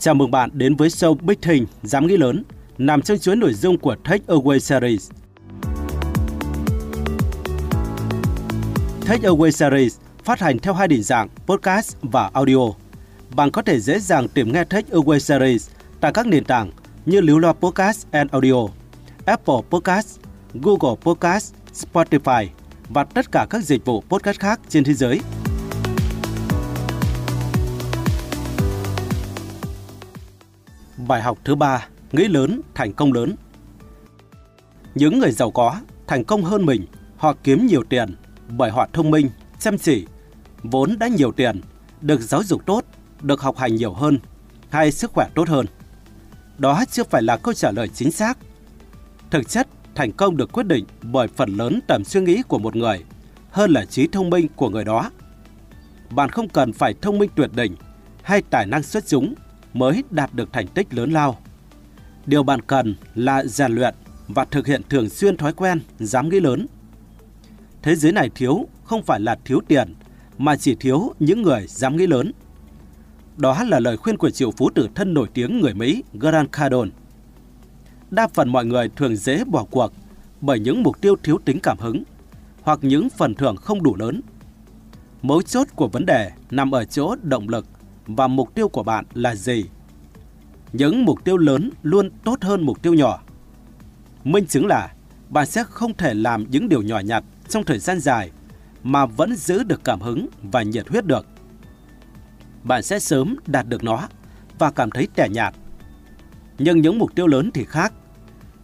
Chào 0.00 0.14
mừng 0.14 0.30
bạn 0.30 0.50
đến 0.52 0.76
với 0.76 0.88
show 0.88 1.14
Big 1.14 1.40
Thing, 1.42 1.66
dám 1.82 2.06
nghĩ 2.06 2.16
lớn, 2.16 2.44
nằm 2.78 3.02
trong 3.02 3.18
chuỗi 3.18 3.36
nội 3.36 3.54
dung 3.54 3.78
của 3.78 3.96
Take 4.04 4.24
Away 4.26 4.58
Series. 4.58 5.10
Take 9.06 9.28
Away 9.28 9.50
Series 9.50 9.96
phát 10.24 10.40
hành 10.40 10.58
theo 10.58 10.74
hai 10.74 10.88
định 10.88 11.02
dạng 11.02 11.28
podcast 11.46 11.96
và 12.02 12.30
audio. 12.32 12.58
Bạn 13.36 13.50
có 13.50 13.62
thể 13.62 13.80
dễ 13.80 13.98
dàng 13.98 14.28
tìm 14.28 14.52
nghe 14.52 14.64
Take 14.64 14.90
Away 14.90 15.18
Series 15.18 15.70
tại 16.00 16.12
các 16.12 16.26
nền 16.26 16.44
tảng 16.44 16.70
như 17.06 17.20
lưu 17.20 17.38
Loa 17.38 17.52
Podcast 17.52 18.06
and 18.10 18.30
Audio, 18.30 18.66
Apple 19.24 19.60
Podcast, 19.70 20.18
Google 20.54 20.96
Podcast, 21.02 21.54
Spotify 21.72 22.46
và 22.88 23.04
tất 23.04 23.32
cả 23.32 23.46
các 23.50 23.62
dịch 23.62 23.84
vụ 23.84 24.02
podcast 24.08 24.40
khác 24.40 24.60
trên 24.68 24.84
thế 24.84 24.94
giới. 24.94 25.20
Bài 31.06 31.22
học 31.22 31.38
thứ 31.44 31.54
ba, 31.54 31.86
nghĩ 32.12 32.28
lớn, 32.28 32.60
thành 32.74 32.92
công 32.92 33.12
lớn. 33.12 33.34
Những 34.94 35.18
người 35.18 35.32
giàu 35.32 35.50
có, 35.50 35.80
thành 36.06 36.24
công 36.24 36.44
hơn 36.44 36.66
mình, 36.66 36.86
họ 37.16 37.34
kiếm 37.44 37.66
nhiều 37.66 37.84
tiền 37.88 38.14
bởi 38.48 38.70
họ 38.70 38.88
thông 38.92 39.10
minh, 39.10 39.30
chăm 39.60 39.78
chỉ, 39.78 40.06
vốn 40.62 40.98
đã 40.98 41.08
nhiều 41.08 41.32
tiền, 41.32 41.60
được 42.00 42.20
giáo 42.20 42.42
dục 42.42 42.66
tốt, 42.66 42.84
được 43.22 43.40
học 43.40 43.56
hành 43.56 43.74
nhiều 43.74 43.92
hơn, 43.92 44.18
hay 44.70 44.92
sức 44.92 45.12
khỏe 45.12 45.28
tốt 45.34 45.48
hơn. 45.48 45.66
Đó 46.58 46.84
chưa 46.90 47.04
phải 47.04 47.22
là 47.22 47.36
câu 47.36 47.54
trả 47.54 47.70
lời 47.70 47.88
chính 47.88 48.12
xác. 48.12 48.38
Thực 49.30 49.48
chất, 49.48 49.68
thành 49.94 50.12
công 50.12 50.36
được 50.36 50.52
quyết 50.52 50.66
định 50.66 50.84
bởi 51.02 51.28
phần 51.28 51.56
lớn 51.56 51.80
tầm 51.86 52.04
suy 52.04 52.20
nghĩ 52.20 52.42
của 52.48 52.58
một 52.58 52.76
người 52.76 53.04
hơn 53.50 53.70
là 53.70 53.84
trí 53.84 54.06
thông 54.06 54.30
minh 54.30 54.46
của 54.56 54.68
người 54.70 54.84
đó. 54.84 55.10
Bạn 56.10 56.28
không 56.28 56.48
cần 56.48 56.72
phải 56.72 56.94
thông 57.02 57.18
minh 57.18 57.30
tuyệt 57.34 57.50
đỉnh 57.54 57.76
hay 58.22 58.42
tài 58.42 58.66
năng 58.66 58.82
xuất 58.82 59.06
chúng 59.06 59.34
mới 59.74 60.04
đạt 60.10 60.34
được 60.34 60.52
thành 60.52 60.66
tích 60.66 60.94
lớn 60.94 61.10
lao. 61.10 61.38
Điều 62.26 62.42
bạn 62.42 62.60
cần 62.62 62.94
là 63.14 63.44
rèn 63.44 63.72
luyện 63.72 63.94
và 64.28 64.44
thực 64.44 64.66
hiện 64.66 64.82
thường 64.88 65.08
xuyên 65.08 65.36
thói 65.36 65.52
quen, 65.52 65.80
dám 65.98 66.28
nghĩ 66.28 66.40
lớn. 66.40 66.66
Thế 67.82 67.96
giới 67.96 68.12
này 68.12 68.30
thiếu 68.34 68.66
không 68.84 69.02
phải 69.02 69.20
là 69.20 69.38
thiếu 69.44 69.60
tiền, 69.68 69.94
mà 70.38 70.56
chỉ 70.56 70.74
thiếu 70.74 71.12
những 71.18 71.42
người 71.42 71.66
dám 71.66 71.96
nghĩ 71.96 72.06
lớn. 72.06 72.32
Đó 73.36 73.64
là 73.64 73.80
lời 73.80 73.96
khuyên 73.96 74.16
của 74.16 74.30
triệu 74.30 74.50
phú 74.50 74.70
tử 74.74 74.88
thân 74.94 75.14
nổi 75.14 75.28
tiếng 75.34 75.60
người 75.60 75.74
Mỹ 75.74 76.02
Grant 76.14 76.52
Cardone. 76.52 76.90
Đa 78.10 78.28
phần 78.28 78.48
mọi 78.48 78.64
người 78.64 78.88
thường 78.96 79.16
dễ 79.16 79.44
bỏ 79.44 79.64
cuộc 79.70 79.92
bởi 80.40 80.58
những 80.58 80.82
mục 80.82 81.00
tiêu 81.00 81.16
thiếu 81.22 81.38
tính 81.44 81.58
cảm 81.62 81.78
hứng 81.78 82.02
hoặc 82.62 82.78
những 82.82 83.08
phần 83.10 83.34
thưởng 83.34 83.56
không 83.56 83.82
đủ 83.82 83.96
lớn. 83.96 84.20
Mấu 85.22 85.42
chốt 85.42 85.66
của 85.76 85.88
vấn 85.88 86.06
đề 86.06 86.30
nằm 86.50 86.74
ở 86.74 86.84
chỗ 86.84 87.14
động 87.22 87.48
lực 87.48 87.66
và 88.08 88.26
mục 88.26 88.54
tiêu 88.54 88.68
của 88.68 88.82
bạn 88.82 89.04
là 89.14 89.34
gì. 89.34 89.64
Những 90.72 91.04
mục 91.04 91.24
tiêu 91.24 91.36
lớn 91.36 91.70
luôn 91.82 92.10
tốt 92.24 92.38
hơn 92.42 92.62
mục 92.62 92.82
tiêu 92.82 92.94
nhỏ. 92.94 93.20
Minh 94.24 94.46
chứng 94.46 94.66
là 94.66 94.92
bạn 95.28 95.46
sẽ 95.46 95.64
không 95.64 95.94
thể 95.94 96.14
làm 96.14 96.50
những 96.50 96.68
điều 96.68 96.82
nhỏ 96.82 96.98
nhặt 96.98 97.24
trong 97.48 97.64
thời 97.64 97.78
gian 97.78 98.00
dài 98.00 98.30
mà 98.82 99.06
vẫn 99.06 99.36
giữ 99.36 99.62
được 99.62 99.84
cảm 99.84 100.00
hứng 100.00 100.26
và 100.42 100.62
nhiệt 100.62 100.88
huyết 100.88 101.06
được. 101.06 101.26
Bạn 102.62 102.82
sẽ 102.82 102.98
sớm 102.98 103.36
đạt 103.46 103.68
được 103.68 103.84
nó 103.84 104.08
và 104.58 104.70
cảm 104.70 104.90
thấy 104.90 105.08
tẻ 105.14 105.28
nhạt. 105.28 105.54
Nhưng 106.58 106.80
những 106.80 106.98
mục 106.98 107.14
tiêu 107.14 107.26
lớn 107.26 107.50
thì 107.54 107.64
khác. 107.64 107.92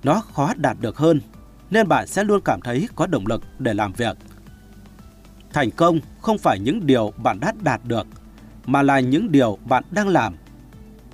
Nó 0.03 0.21
khó 0.21 0.53
đạt 0.57 0.77
được 0.81 0.97
hơn, 0.97 1.21
nên 1.71 1.89
bạn 1.89 2.07
sẽ 2.07 2.25
luôn 2.25 2.41
cảm 2.45 2.61
thấy 2.61 2.89
có 2.95 3.07
động 3.07 3.27
lực 3.27 3.43
để 3.59 3.75
làm 3.75 3.93
việc. 3.93 4.17
Thành 5.53 5.71
công 5.71 5.99
không 6.21 6.39
phải 6.39 6.59
những 6.59 6.87
điều 6.87 7.13
bạn 7.23 7.41
đã 7.41 7.53
đạt 7.63 7.81
được 7.85 8.07
mà 8.67 8.83
là 8.83 9.01
những 9.01 9.33
điều 9.33 9.59
bạn 9.65 9.85
đang 9.91 10.09
làm 10.09 10.37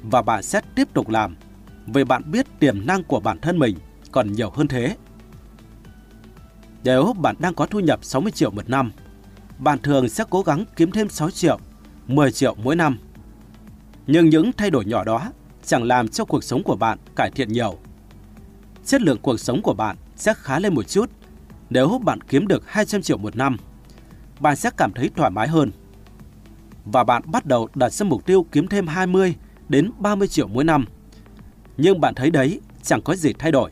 và 0.02 0.22
bạn 0.22 0.42
sẽ 0.42 0.60
tiếp 0.74 0.88
tục 0.94 1.08
làm 1.08 1.36
vì 1.86 2.04
bạn 2.04 2.30
biết 2.30 2.46
tiềm 2.58 2.86
năng 2.86 3.04
của 3.04 3.20
bản 3.20 3.38
thân 3.40 3.58
mình 3.58 3.76
còn 4.12 4.32
nhiều 4.32 4.50
hơn 4.50 4.68
thế. 4.68 4.96
Nếu 6.84 7.12
bạn 7.12 7.36
đang 7.38 7.54
có 7.54 7.66
thu 7.66 7.80
nhập 7.80 8.04
60 8.04 8.32
triệu 8.32 8.50
một 8.50 8.68
năm, 8.68 8.92
bạn 9.58 9.78
thường 9.82 10.08
sẽ 10.08 10.24
cố 10.30 10.42
gắng 10.42 10.64
kiếm 10.76 10.90
thêm 10.90 11.08
6 11.08 11.30
triệu, 11.30 11.58
10 12.06 12.32
triệu 12.32 12.54
mỗi 12.54 12.76
năm. 12.76 12.98
Nhưng 14.06 14.28
những 14.28 14.52
thay 14.52 14.70
đổi 14.70 14.84
nhỏ 14.84 15.04
đó 15.04 15.32
chẳng 15.64 15.84
làm 15.84 16.08
cho 16.08 16.24
cuộc 16.24 16.44
sống 16.44 16.62
của 16.62 16.76
bạn 16.76 16.98
cải 17.16 17.30
thiện 17.30 17.52
nhiều. 17.52 17.78
Chất 18.84 19.02
lượng 19.02 19.18
cuộc 19.22 19.40
sống 19.40 19.62
của 19.62 19.74
bạn 19.74 19.96
sẽ 20.16 20.34
khá 20.36 20.58
lên 20.58 20.74
một 20.74 20.88
chút 20.88 21.10
nếu 21.70 22.00
bạn 22.04 22.20
kiếm 22.20 22.48
được 22.48 22.62
200 22.66 23.02
triệu 23.02 23.18
một 23.18 23.36
năm. 23.36 23.56
Bạn 24.40 24.56
sẽ 24.56 24.70
cảm 24.76 24.92
thấy 24.92 25.10
thoải 25.16 25.30
mái 25.30 25.48
hơn 25.48 25.70
và 26.84 27.04
bạn 27.04 27.22
bắt 27.26 27.46
đầu 27.46 27.68
đặt 27.74 27.92
ra 27.92 28.06
mục 28.06 28.26
tiêu 28.26 28.46
kiếm 28.52 28.68
thêm 28.68 28.86
20 28.86 29.34
đến 29.68 29.90
30 29.98 30.28
triệu 30.28 30.48
mỗi 30.48 30.64
năm. 30.64 30.84
Nhưng 31.76 32.00
bạn 32.00 32.14
thấy 32.14 32.30
đấy 32.30 32.60
chẳng 32.82 33.02
có 33.02 33.14
gì 33.14 33.32
thay 33.38 33.52
đổi. 33.52 33.70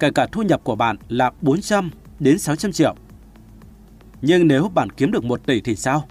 Kể 0.00 0.10
cả 0.10 0.26
thu 0.32 0.42
nhập 0.42 0.60
của 0.64 0.76
bạn 0.76 0.96
là 1.08 1.32
400 1.40 1.90
đến 2.18 2.38
600 2.38 2.72
triệu. 2.72 2.94
Nhưng 4.22 4.48
nếu 4.48 4.68
bạn 4.68 4.90
kiếm 4.90 5.12
được 5.12 5.24
1 5.24 5.46
tỷ 5.46 5.60
thì 5.60 5.76
sao? 5.76 6.06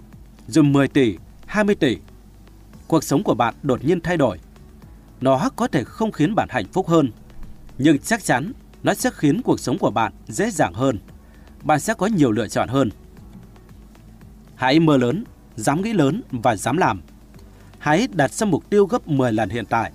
Rồi 0.48 0.64
10 0.64 0.88
tỷ, 0.88 1.16
20 1.46 1.74
tỷ. 1.74 1.96
Cuộc 2.88 3.04
sống 3.04 3.22
của 3.22 3.34
bạn 3.34 3.54
đột 3.62 3.84
nhiên 3.84 4.00
thay 4.00 4.16
đổi. 4.16 4.38
Nó 5.20 5.50
có 5.56 5.68
thể 5.68 5.84
không 5.84 6.12
khiến 6.12 6.34
bạn 6.34 6.48
hạnh 6.50 6.66
phúc 6.72 6.88
hơn, 6.88 7.10
nhưng 7.78 7.98
chắc 7.98 8.24
chắn 8.24 8.52
nó 8.82 8.94
sẽ 8.94 9.10
khiến 9.14 9.42
cuộc 9.42 9.60
sống 9.60 9.78
của 9.78 9.90
bạn 9.90 10.12
dễ 10.28 10.50
dàng 10.50 10.74
hơn. 10.74 10.98
Bạn 11.62 11.80
sẽ 11.80 11.94
có 11.94 12.06
nhiều 12.06 12.32
lựa 12.32 12.48
chọn 12.48 12.68
hơn. 12.68 12.90
Hãy 14.60 14.80
mơ 14.80 14.96
lớn, 14.96 15.24
dám 15.56 15.82
nghĩ 15.82 15.92
lớn 15.92 16.22
và 16.30 16.56
dám 16.56 16.76
làm. 16.76 17.02
Hãy 17.78 18.08
đặt 18.12 18.32
ra 18.32 18.46
mục 18.46 18.70
tiêu 18.70 18.86
gấp 18.86 19.08
10 19.08 19.32
lần 19.32 19.48
hiện 19.48 19.66
tại. 19.66 19.92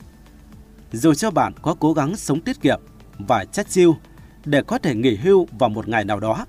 Dù 0.91 1.13
cho 1.13 1.31
bạn 1.31 1.53
có 1.61 1.75
cố 1.79 1.93
gắng 1.93 2.15
sống 2.15 2.41
tiết 2.41 2.61
kiệm 2.61 2.79
và 3.17 3.45
chất 3.45 3.69
chiêu 3.69 3.97
để 4.45 4.61
có 4.61 4.77
thể 4.77 4.95
nghỉ 4.95 5.15
hưu 5.15 5.47
vào 5.59 5.69
một 5.69 5.87
ngày 5.87 6.05
nào 6.05 6.19
đó, 6.19 6.45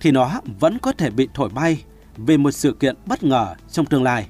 thì 0.00 0.10
nó 0.10 0.40
vẫn 0.60 0.78
có 0.78 0.92
thể 0.92 1.10
bị 1.10 1.28
thổi 1.34 1.48
bay 1.48 1.84
vì 2.16 2.36
một 2.36 2.50
sự 2.50 2.72
kiện 2.72 2.96
bất 3.06 3.22
ngờ 3.22 3.54
trong 3.70 3.86
tương 3.86 4.02
lai. 4.02 4.28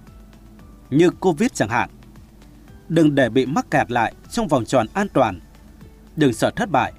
Như 0.90 1.10
Covid 1.10 1.50
chẳng 1.54 1.68
hạn. 1.68 1.90
Đừng 2.88 3.14
để 3.14 3.28
bị 3.28 3.46
mắc 3.46 3.70
kẹt 3.70 3.90
lại 3.90 4.14
trong 4.30 4.48
vòng 4.48 4.64
tròn 4.64 4.86
an 4.94 5.06
toàn. 5.12 5.40
Đừng 6.16 6.32
sợ 6.32 6.50
thất 6.56 6.70
bại. 6.70 6.92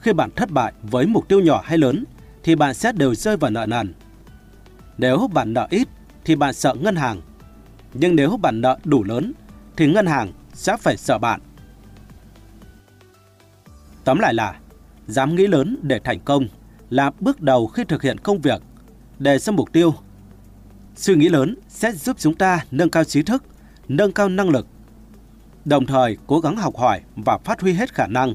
Khi 0.00 0.12
bạn 0.12 0.30
thất 0.36 0.50
bại 0.50 0.72
với 0.82 1.06
mục 1.06 1.28
tiêu 1.28 1.40
nhỏ 1.40 1.62
hay 1.64 1.78
lớn, 1.78 2.04
thì 2.42 2.54
bạn 2.54 2.74
sẽ 2.74 2.92
đều 2.92 3.14
rơi 3.14 3.36
vào 3.36 3.50
nợ 3.50 3.66
nần 3.66 3.94
nếu 4.98 5.28
bạn 5.32 5.52
nợ 5.52 5.66
ít 5.70 5.88
thì 6.24 6.36
bạn 6.36 6.54
sợ 6.54 6.74
ngân 6.74 6.96
hàng. 6.96 7.20
Nhưng 7.94 8.16
nếu 8.16 8.36
bạn 8.36 8.60
nợ 8.60 8.78
đủ 8.84 9.04
lớn 9.04 9.32
thì 9.76 9.86
ngân 9.86 10.06
hàng 10.06 10.32
sẽ 10.52 10.76
phải 10.80 10.96
sợ 10.96 11.18
bạn. 11.18 11.40
Tóm 14.04 14.18
lại 14.18 14.34
là, 14.34 14.56
dám 15.06 15.34
nghĩ 15.34 15.46
lớn 15.46 15.76
để 15.82 16.00
thành 16.04 16.20
công 16.20 16.46
là 16.90 17.10
bước 17.20 17.40
đầu 17.40 17.66
khi 17.66 17.84
thực 17.84 18.02
hiện 18.02 18.18
công 18.18 18.40
việc, 18.40 18.62
đề 19.18 19.38
ra 19.38 19.52
mục 19.52 19.72
tiêu. 19.72 19.94
Suy 20.96 21.14
nghĩ 21.14 21.28
lớn 21.28 21.54
sẽ 21.68 21.92
giúp 21.92 22.16
chúng 22.18 22.34
ta 22.34 22.64
nâng 22.70 22.90
cao 22.90 23.04
trí 23.04 23.22
thức, 23.22 23.44
nâng 23.88 24.12
cao 24.12 24.28
năng 24.28 24.48
lực, 24.48 24.66
đồng 25.64 25.86
thời 25.86 26.16
cố 26.26 26.40
gắng 26.40 26.56
học 26.56 26.76
hỏi 26.76 27.00
và 27.16 27.38
phát 27.38 27.60
huy 27.60 27.72
hết 27.72 27.94
khả 27.94 28.06
năng. 28.06 28.34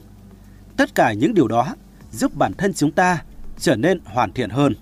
Tất 0.78 0.96
cả 0.96 1.14
những 1.14 1.34
điều 1.34 1.47
đó 1.47 1.76
giúp 2.12 2.36
bản 2.36 2.53
thân 2.53 2.74
chúng 2.74 2.91
ta 2.91 3.24
trở 3.58 3.76
nên 3.76 4.00
hoàn 4.06 4.34
thiện 4.34 4.50
hơn. 4.50 4.74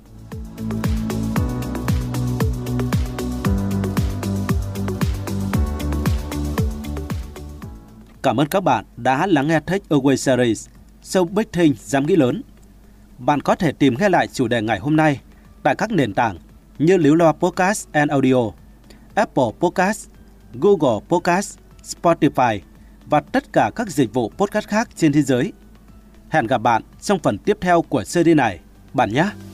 Cảm 8.28 8.40
ơn 8.40 8.48
các 8.48 8.64
bạn 8.64 8.86
đã 8.98 9.28
lắng 9.28 9.48
nghe 9.48 9.60
Tech 9.60 9.82
Away 9.90 10.16
Series, 10.16 10.68
show 11.04 11.26
Big 11.26 11.46
Thing 11.52 11.74
dám 11.80 12.06
nghĩ 12.06 12.16
lớn. 12.16 12.42
Bạn 13.18 13.42
có 13.42 13.56
thể 13.56 13.72
tìm 13.72 13.96
nghe 14.00 14.10
lại 14.10 14.28
chủ 14.28 14.48
đề 14.48 14.62
ngày 14.62 14.80
hôm 14.80 14.96
nay 14.96 15.20
tại 15.64 15.76
các 15.76 15.92
nền 15.92 16.14
tảng 16.14 16.38
như 16.80 16.98
Liếu 16.98 17.16
Loa 17.16 17.32
Podcast 17.32 17.88
and 17.92 18.12
Audio, 18.12 18.52
Apple 19.16 19.44
Podcast, 19.60 20.08
Google 20.54 21.00
Podcast, 21.10 21.58
Spotify 21.84 22.60
và 23.06 23.20
tất 23.20 23.54
cả 23.54 23.72
các 23.76 23.90
dịch 23.90 24.14
vụ 24.14 24.32
podcast 24.38 24.68
khác 24.68 24.90
trên 24.96 25.14
thế 25.14 25.22
giới. 25.22 25.54
Hẹn 26.30 26.48
gặp 26.48 26.58
bạn 26.58 26.84
trong 27.02 27.20
phần 27.20 27.38
tiếp 27.38 27.58
theo 27.62 27.82
của 27.82 28.04
series 28.04 28.38
này, 28.38 28.60
bạn 28.94 29.14
nhé! 29.14 29.47